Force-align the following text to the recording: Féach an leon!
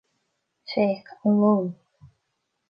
Féach 0.71 1.11
an 1.29 1.37
leon! 1.43 1.69